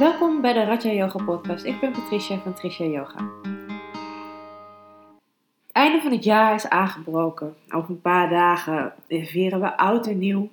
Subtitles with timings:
[0.00, 1.64] Welkom bij de Raja Yoga Podcast.
[1.64, 3.30] Ik ben Patricia van Tricia Yoga.
[5.66, 7.56] Het einde van het jaar is aangebroken.
[7.70, 10.48] Over een paar dagen vieren we oud en nieuw.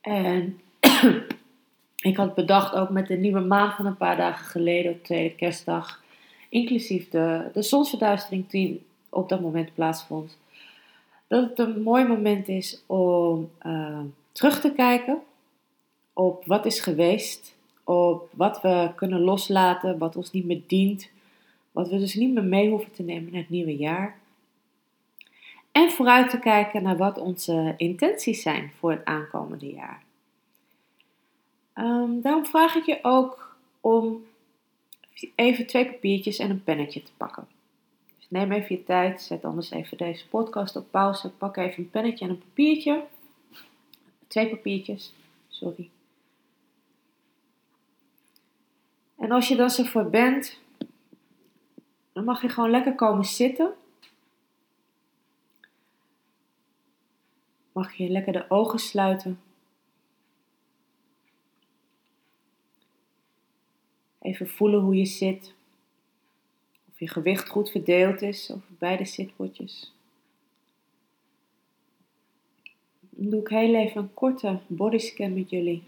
[0.00, 0.60] En
[2.10, 5.34] ik had bedacht ook met de nieuwe maan van een paar dagen geleden op tweede
[5.34, 6.02] kerstdag,
[6.48, 10.38] inclusief de, de zonsverduistering die op dat moment plaatsvond,
[11.26, 14.00] dat het een mooi moment is om uh,
[14.32, 15.22] terug te kijken
[16.12, 21.10] op wat is geweest, op wat we kunnen loslaten, wat ons niet meer dient,
[21.72, 24.20] wat we dus niet meer mee hoeven te nemen naar het nieuwe jaar.
[25.72, 30.02] En vooruit te kijken naar wat onze intenties zijn voor het aankomende jaar.
[31.74, 34.24] Um, daarom vraag ik je ook om
[35.34, 37.46] even twee papiertjes en een pennetje te pakken.
[38.18, 41.90] Dus neem even je tijd, zet anders even deze podcast op pauze, pak even een
[41.90, 43.04] pennetje en een papiertje.
[44.26, 45.12] Twee papiertjes,
[45.48, 45.90] sorry.
[49.22, 50.58] En als je dan zo voor bent,
[52.12, 53.74] dan mag je gewoon lekker komen zitten.
[57.72, 59.40] Mag je lekker de ogen sluiten.
[64.20, 65.54] Even voelen hoe je zit.
[66.92, 69.92] Of je gewicht goed verdeeld is over beide zitbordjes.
[73.00, 75.82] Dan doe ik heel even een korte bodyscan met jullie.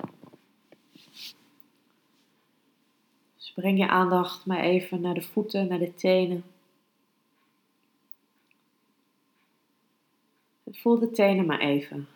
[3.43, 6.44] Dus breng je aandacht maar even naar de voeten, naar de tenen.
[10.70, 12.08] Voel de tenen maar even.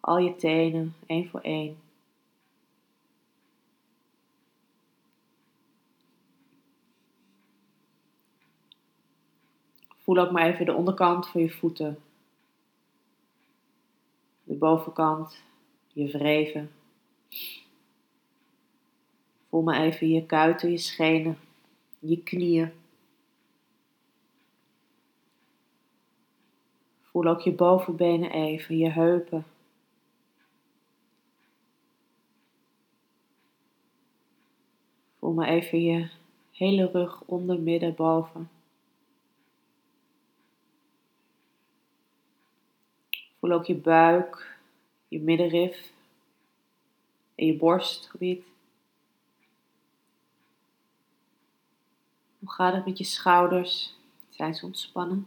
[0.00, 1.78] Al je tenen, één voor één.
[9.96, 11.98] Voel ook maar even de onderkant van je voeten.
[14.44, 15.42] De bovenkant,
[15.92, 16.70] je wreven.
[19.58, 21.38] Voel maar even je kuiten, je schenen,
[21.98, 22.72] je knieën.
[27.02, 29.44] Voel ook je bovenbenen even, je heupen.
[35.18, 36.10] Voel maar even je
[36.52, 38.50] hele rug onder, midden, boven.
[43.38, 44.58] Voel ook je buik,
[45.08, 45.92] je middenrif
[47.34, 48.56] en je borstgebied.
[52.48, 53.94] Hoe gaat het met je schouders?
[54.28, 55.26] Zijn ze ontspannen?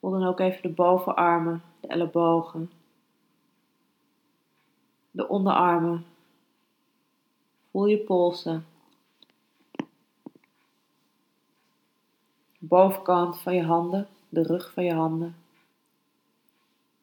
[0.00, 2.70] Voel dan ook even de bovenarmen, de ellebogen,
[5.10, 6.06] de onderarmen.
[7.70, 8.66] Voel je polsen.
[12.58, 15.36] De bovenkant van je handen de rug van je handen,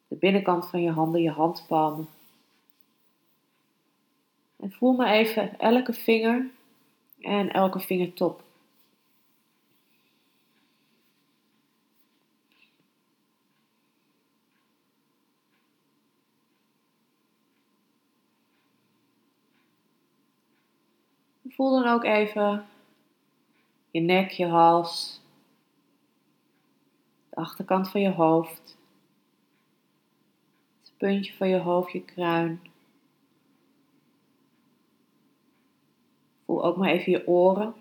[0.08, 2.08] de binnenkant van je handen, je handpalmen.
[4.62, 6.50] En voel maar even elke vinger
[7.20, 8.42] en elke vingertop.
[21.48, 22.66] Voel dan ook even
[23.90, 25.20] je nek, je hals,
[27.30, 28.78] de achterkant van je hoofd,
[30.80, 32.71] het puntje van je hoofd, je kruin.
[36.60, 37.74] Ook maar even je oren.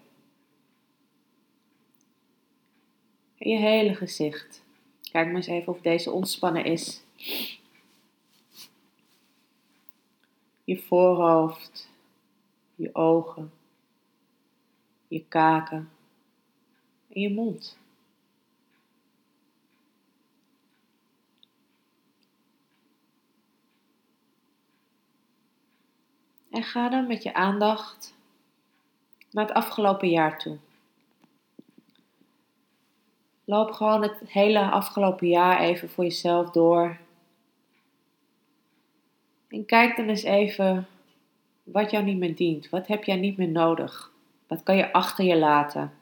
[3.37, 4.63] En je hele gezicht.
[5.11, 7.03] Kijk maar eens even of deze ontspannen is.
[10.63, 11.89] Je voorhoofd,
[12.75, 13.51] je ogen,
[15.07, 15.89] je kaken
[17.09, 17.79] en je mond.
[26.49, 28.13] En ga dan met je aandacht
[29.31, 30.57] naar het afgelopen jaar toe.
[33.45, 36.97] Loop gewoon het hele afgelopen jaar even voor jezelf door.
[39.47, 40.87] En kijk dan eens even
[41.63, 42.69] wat jou niet meer dient.
[42.69, 44.11] Wat heb jij niet meer nodig?
[44.47, 45.93] Wat kan je achter je laten?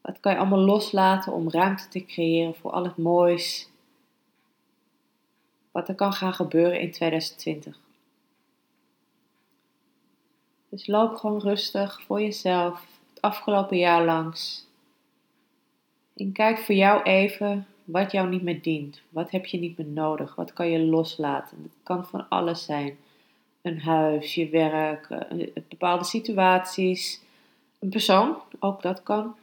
[0.00, 3.68] Wat kan je allemaal loslaten om ruimte te creëren voor al het moois?
[5.70, 7.83] Wat er kan gaan gebeuren in 2020.
[10.74, 14.66] Dus loop gewoon rustig voor jezelf het afgelopen jaar langs.
[16.16, 19.00] En kijk voor jou even wat jou niet meer dient.
[19.08, 20.34] Wat heb je niet meer nodig?
[20.34, 21.62] Wat kan je loslaten?
[21.62, 22.96] Het kan van alles zijn.
[23.62, 27.20] Een huis, je werk, eh, bepaalde situaties,
[27.78, 29.36] een persoon, ook dat kan.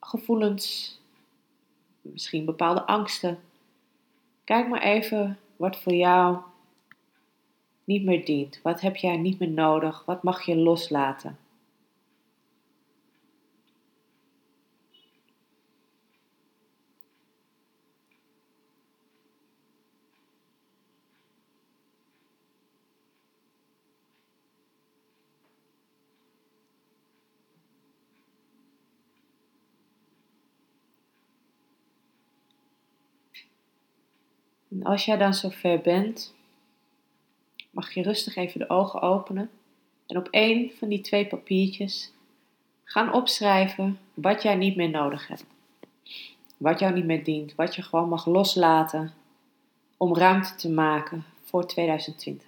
[0.00, 0.98] Gevoelens,
[2.00, 3.38] misschien bepaalde angsten.
[4.44, 6.38] Kijk maar even wat voor jou
[7.84, 8.60] niet meer dient?
[8.62, 10.04] Wat heb jij niet meer nodig?
[10.04, 11.38] Wat mag je loslaten?
[34.72, 36.34] En als jij dan zover bent,
[37.72, 39.50] mag je rustig even de ogen openen
[40.06, 42.12] en op één van die twee papiertjes
[42.84, 45.44] gaan opschrijven wat jij niet meer nodig hebt.
[46.56, 49.12] Wat jou niet meer dient, wat je gewoon mag loslaten
[49.96, 52.46] om ruimte te maken voor 2020.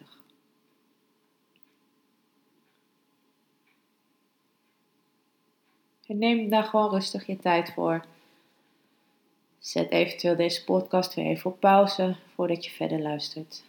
[6.06, 8.04] En neem daar gewoon rustig je tijd voor.
[9.58, 13.64] Zet eventueel deze podcast weer even op pauze voordat je verder luistert.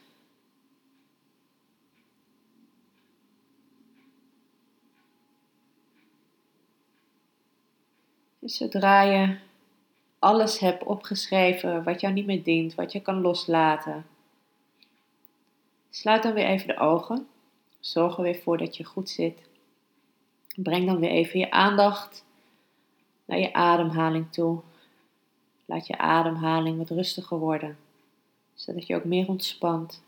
[8.45, 9.37] Dus zodra je
[10.19, 14.05] alles hebt opgeschreven wat jou niet meer dient, wat je kan loslaten,
[15.89, 17.27] sluit dan weer even de ogen.
[17.79, 19.39] Zorg er weer voor dat je goed zit.
[20.55, 22.25] Breng dan weer even je aandacht
[23.25, 24.61] naar je ademhaling toe.
[25.65, 27.77] Laat je ademhaling wat rustiger worden,
[28.53, 30.03] zodat je ook meer ontspant.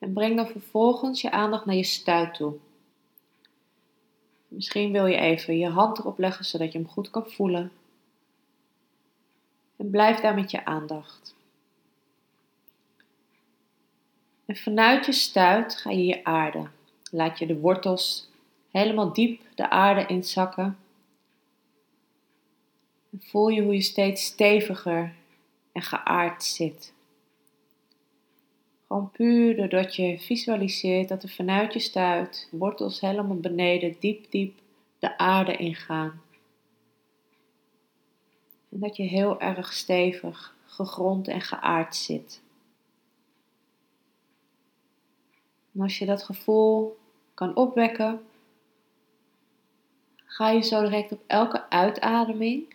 [0.00, 2.54] En breng dan vervolgens je aandacht naar je stuit toe.
[4.48, 7.72] Misschien wil je even je hand erop leggen zodat je hem goed kan voelen.
[9.76, 11.34] En blijf daar met je aandacht.
[14.46, 16.72] En vanuit je stuit ga je je aarden.
[17.10, 18.28] Laat je de wortels
[18.70, 20.78] helemaal diep de aarde inzakken.
[23.12, 25.14] En voel je hoe je steeds steviger
[25.72, 26.92] en geaard zit.
[28.90, 34.58] Gewoon puur doordat je visualiseert dat er vanuit je stuit wortels helemaal beneden diep diep
[34.98, 36.22] de aarde ingaan.
[38.68, 42.42] En dat je heel erg stevig, gegrond en geaard zit.
[45.74, 46.98] En als je dat gevoel
[47.34, 48.20] kan opwekken,
[50.16, 52.74] ga je zo direct op elke uitademing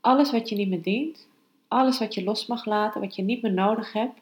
[0.00, 1.28] alles wat je niet meer dient,
[1.68, 4.20] alles wat je los mag laten, wat je niet meer nodig hebt,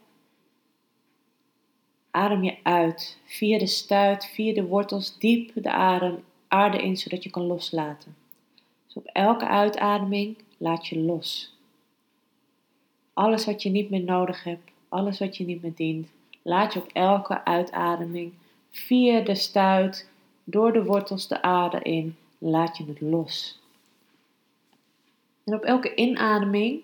[2.17, 7.23] adem je uit via de stuit, via de wortels, diep de adem, aarde in, zodat
[7.23, 8.17] je kan loslaten.
[8.87, 11.55] Dus op elke uitademing laat je los.
[13.13, 16.09] Alles wat je niet meer nodig hebt, alles wat je niet meer dient,
[16.43, 18.33] laat je op elke uitademing
[18.71, 20.09] via de stuit,
[20.45, 23.61] door de wortels de aarde in, laat je het los.
[25.45, 26.81] En op elke inademing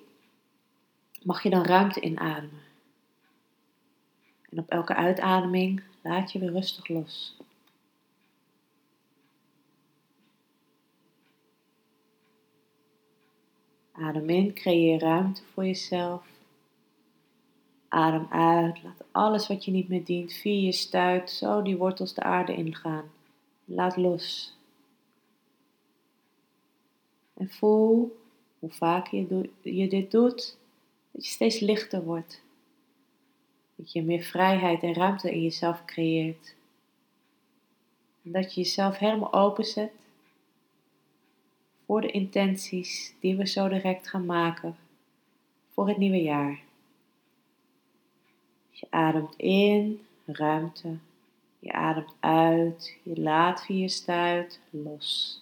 [1.23, 2.61] mag je dan ruimte inademen.
[4.52, 7.37] En op elke uitademing laat je weer rustig los.
[13.93, 16.26] Adem in, creëer ruimte voor jezelf.
[17.88, 22.15] Adem uit, laat alles wat je niet meer dient via je stuit zo die wortels
[22.15, 23.10] de aarde ingaan.
[23.65, 24.56] Laat los.
[27.34, 28.20] En voel
[28.58, 30.56] hoe je, je dit doet,
[31.10, 32.42] dat je steeds lichter wordt.
[33.82, 36.55] Dat je meer vrijheid en ruimte in jezelf creëert.
[38.24, 39.93] En dat je jezelf helemaal openzet
[41.86, 44.77] voor de intenties die we zo direct gaan maken
[45.72, 46.60] voor het nieuwe jaar.
[48.70, 50.96] Je ademt in, ruimte.
[51.58, 55.41] Je ademt uit, je laat via je stuit los.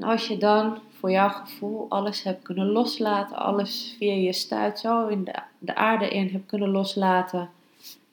[0.00, 4.78] En als je dan voor jouw gevoel alles hebt kunnen loslaten, alles via je stuit
[4.78, 7.50] zo in de, de aarde in hebt kunnen loslaten,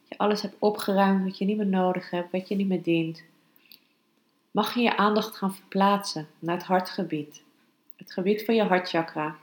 [0.08, 3.24] je alles hebt opgeruimd wat je niet meer nodig hebt, wat je niet meer dient,
[4.52, 7.42] mag je je aandacht gaan verplaatsen naar het hartgebied.
[7.96, 9.36] Het gebied van je hartchakra.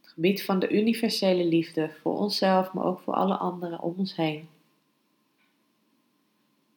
[0.00, 4.16] Het gebied van de universele liefde voor onszelf, maar ook voor alle anderen om ons
[4.16, 4.48] heen.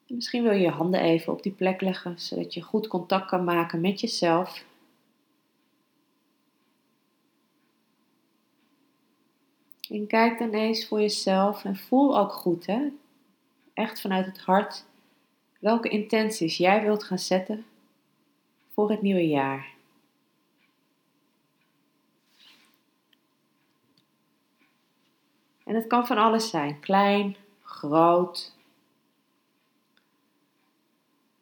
[0.09, 3.43] Misschien wil je je handen even op die plek leggen, zodat je goed contact kan
[3.43, 4.65] maken met jezelf.
[9.89, 12.87] En kijk dan eens voor jezelf en voel ook goed, hè?
[13.73, 14.85] echt vanuit het hart,
[15.59, 17.65] welke intenties jij wilt gaan zetten
[18.73, 19.73] voor het nieuwe jaar.
[25.63, 28.55] En het kan van alles zijn: klein, groot,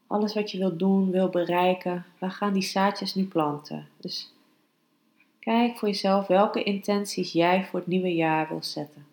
[0.08, 3.88] alles wat je wilt doen, wil bereiken, we gaan die zaadjes nu planten.
[3.98, 4.34] Dus
[5.40, 9.06] kijk voor jezelf welke intenties jij voor het nieuwe jaar wil zetten.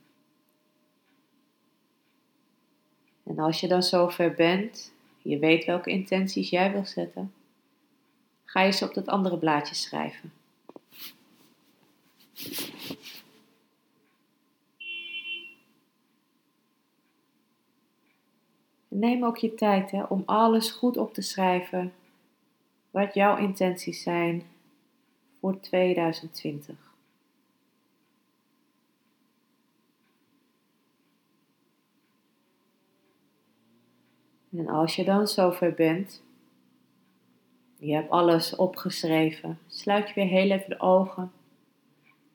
[3.23, 7.33] En als je dan zover bent, je weet welke intenties jij wil zetten,
[8.45, 10.33] ga je ze op dat andere blaadje schrijven.
[18.97, 21.93] Neem ook je tijd hè, om alles goed op te schrijven
[22.91, 24.43] wat jouw intenties zijn
[25.41, 26.77] voor 2020.
[34.51, 36.23] En als je dan zover bent,
[37.79, 41.33] je hebt alles opgeschreven, sluit je weer heel even de ogen.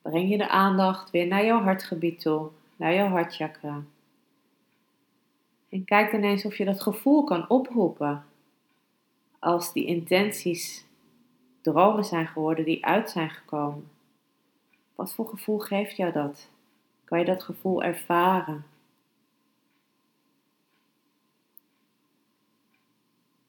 [0.02, 3.82] Breng je de aandacht weer naar jouw hartgebied toe, naar jouw hartchakra.
[5.70, 8.24] En kijk dan eens of je dat gevoel kan oproepen.
[9.38, 10.84] Als die intenties
[11.60, 13.90] dromen zijn geworden die uit zijn gekomen.
[14.94, 16.48] Wat voor gevoel geeft jou dat?
[17.04, 18.64] Kan je dat gevoel ervaren?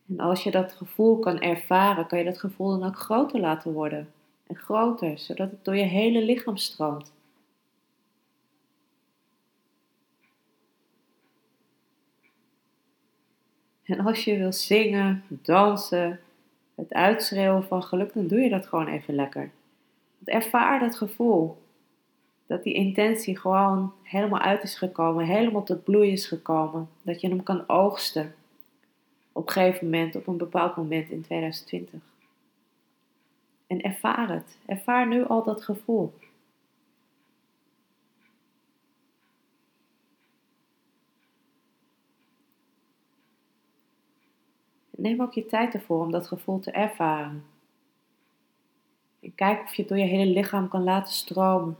[0.08, 3.74] En als je dat gevoel kan ervaren, kan je dat gevoel dan ook groter laten
[3.74, 4.12] worden.
[4.48, 7.12] En groter, zodat het door je hele lichaam stroomt.
[13.92, 16.20] En als je wil zingen, dansen,
[16.76, 19.52] het uitschreeuwen van geluk, dan doe je dat gewoon even lekker.
[20.26, 21.62] ervaar dat gevoel.
[22.48, 26.90] Dat die intentie gewoon helemaal uit is gekomen, helemaal tot bloei is gekomen.
[27.02, 28.34] Dat je hem kan oogsten
[29.32, 32.00] op een gegeven moment, op een bepaald moment in 2020.
[33.68, 34.58] En ervaar het.
[34.66, 36.14] Ervaar nu al dat gevoel.
[45.02, 47.46] Neem ook je tijd ervoor om dat gevoel te ervaren.
[49.20, 51.78] En kijk of je het door je hele lichaam kan laten stromen.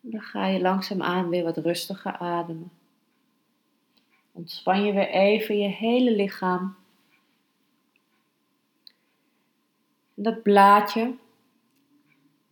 [0.00, 2.70] Dan ga je langzaamaan weer wat rustiger ademen.
[4.32, 6.79] Ontspan je weer even je hele lichaam.
[10.22, 11.14] Dat blaadje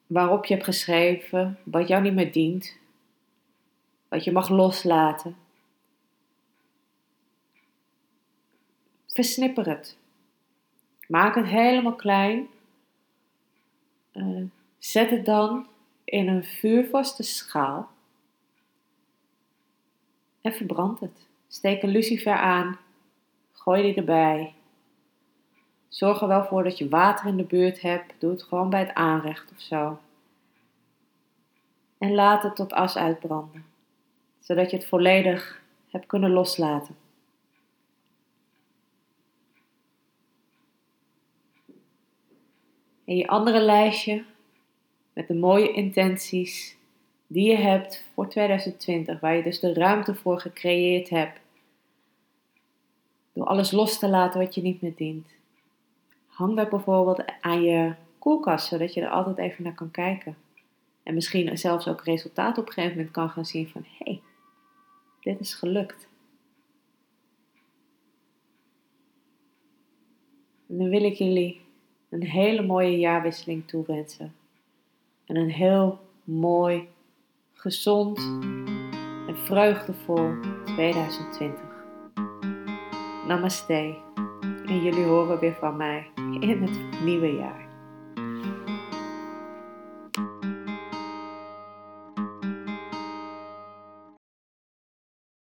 [0.07, 2.77] waarop je hebt geschreven wat jou niet meer dient,
[4.09, 5.37] wat je mag loslaten.
[9.07, 9.97] Versnipper het.
[11.09, 12.49] Maak het helemaal klein.
[14.13, 14.45] Uh,
[14.79, 15.67] zet het dan
[16.05, 17.91] in een vuurvaste schaal
[20.41, 21.27] en verbrand het.
[21.49, 22.79] Steek een lucifer aan,
[23.53, 24.55] gooi die erbij.
[25.89, 28.15] Zorg er wel voor dat je water in de buurt hebt.
[28.19, 29.99] Doe het gewoon bij het aanrecht of zo.
[31.99, 33.65] En laat het tot as uitbranden,
[34.41, 36.97] zodat je het volledig hebt kunnen loslaten.
[43.05, 44.25] En je andere lijstje
[45.13, 46.77] met de mooie intenties
[47.27, 51.41] die je hebt voor 2020, waar je dus de ruimte voor gecreëerd hebt.
[53.33, 55.38] Door alles los te laten wat je niet meer dient.
[56.39, 60.37] Hang dat bijvoorbeeld aan je koelkast, zodat je er altijd even naar kan kijken.
[61.03, 64.21] En misschien zelfs ook resultaat op een gegeven moment kan gaan zien van hé, hey,
[65.21, 66.09] dit is gelukt.
[70.69, 71.61] En dan wil ik jullie
[72.09, 74.35] een hele mooie jaarwisseling toewensen
[75.25, 76.89] en een heel mooi,
[77.53, 78.19] gezond
[79.29, 80.31] en vreugdevol
[80.65, 81.61] 2020.
[83.27, 83.97] Namaste.
[84.67, 87.68] En jullie horen weer van mij in het nieuwe jaar.